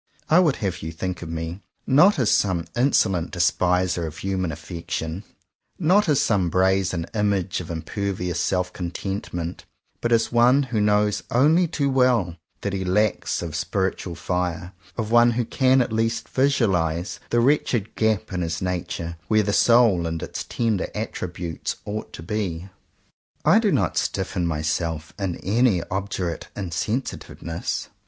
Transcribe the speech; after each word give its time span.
I 0.31 0.39
would 0.39 0.55
have 0.65 0.81
you 0.81 0.91
think 0.91 1.21
of 1.21 1.29
me 1.29 1.61
not 1.85 2.17
as 2.17 2.31
some 2.31 2.65
insolent 2.75 3.29
despiser 3.29 4.07
of 4.07 4.17
hu 4.17 4.29
141 4.31 4.81
CONFESSIONS 4.87 5.17
OF 5.17 5.21
TWO 5.21 5.29
BROTHERS 5.77 5.83
man 5.83 5.91
affection, 5.91 5.91
not 5.93 6.09
as 6.09 6.19
some 6.19 6.49
brazen 6.49 7.05
image 7.13 7.61
of 7.61 7.69
impervious 7.69 8.39
self 8.39 8.73
contentment; 8.73 9.65
but 10.01 10.11
as 10.11 10.31
one 10.31 10.63
who 10.63 10.81
knows 10.81 11.21
only 11.29 11.67
too 11.67 11.91
well 11.91 12.35
what 12.63 12.73
he 12.73 12.83
lacks 12.83 13.43
of 13.43 13.55
spiritual 13.55 14.15
fire, 14.15 14.73
of 14.97 15.11
one 15.11 15.33
who 15.33 15.45
can 15.45 15.83
at 15.83 15.93
least 15.93 16.27
visualize 16.29 17.19
the 17.29 17.39
wretched 17.39 17.93
gap 17.93 18.33
in 18.33 18.41
his 18.41 18.59
nature 18.59 19.17
where 19.27 19.43
the 19.43 19.53
"soul" 19.53 20.07
and 20.07 20.23
its 20.23 20.43
tender 20.43 20.87
attributes 20.95 21.75
ought 21.85 22.11
to 22.11 22.23
be. 22.23 22.69
I 23.45 23.59
do 23.59 23.71
not 23.71 23.97
stiffen 23.99 24.47
myself 24.47 25.13
in 25.19 25.35
any 25.43 25.83
obdurate 25.91 26.47
in 26.57 26.71
sensitiveness. 26.71 27.89